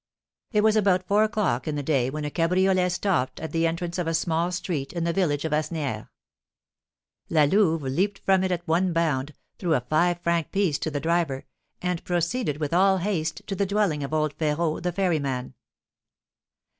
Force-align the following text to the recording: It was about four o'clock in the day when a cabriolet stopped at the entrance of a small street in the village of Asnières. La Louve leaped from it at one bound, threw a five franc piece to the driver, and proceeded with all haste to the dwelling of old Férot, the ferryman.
It 0.51 0.63
was 0.63 0.75
about 0.75 1.05
four 1.07 1.23
o'clock 1.23 1.67
in 1.67 1.75
the 1.75 1.83
day 1.83 2.09
when 2.09 2.25
a 2.25 2.31
cabriolet 2.31 2.89
stopped 2.91 3.39
at 3.39 3.51
the 3.51 3.67
entrance 3.67 3.99
of 3.99 4.07
a 4.07 4.15
small 4.15 4.51
street 4.51 4.91
in 4.93 5.03
the 5.03 5.13
village 5.13 5.45
of 5.45 5.51
Asnières. 5.51 6.07
La 7.29 7.43
Louve 7.43 7.83
leaped 7.83 8.17
from 8.25 8.43
it 8.43 8.51
at 8.51 8.67
one 8.67 8.93
bound, 8.93 9.35
threw 9.59 9.75
a 9.75 9.81
five 9.81 10.19
franc 10.21 10.51
piece 10.51 10.79
to 10.79 10.89
the 10.89 10.99
driver, 10.99 11.45
and 11.83 12.03
proceeded 12.03 12.57
with 12.57 12.73
all 12.73 12.97
haste 12.97 13.43
to 13.45 13.53
the 13.53 13.67
dwelling 13.67 14.03
of 14.03 14.11
old 14.11 14.35
Férot, 14.39 14.81
the 14.81 14.91
ferryman. 14.91 15.53